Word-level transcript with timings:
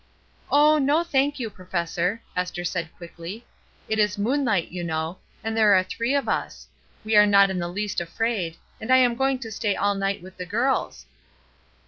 ''Oh, 0.51 0.83
no, 0.83 1.03
thank 1.03 1.39
you, 1.39 1.51
Professor," 1.51 2.23
Esther 2.35 2.63
said 2.63 2.89
quickly. 2.97 3.45
"It 3.87 3.99
is 3.99 4.17
moonlight, 4.17 4.71
you 4.71 4.83
know, 4.83 5.19
and 5.43 5.55
there 5.55 5.75
are 5.75 5.83
three 5.83 6.15
of 6.15 6.27
us; 6.27 6.67
we 7.05 7.15
are 7.15 7.27
not 7.27 7.51
in 7.51 7.59
the 7.59 7.67
least 7.67 8.01
afraid, 8.01 8.57
and 8.79 8.91
I 8.91 8.97
am 8.97 9.13
going 9.15 9.37
to 9.37 9.51
stay 9.51 9.75
all 9.75 9.93
night 9.93 10.23
with 10.23 10.37
the 10.37 10.45
girls." 10.47 11.05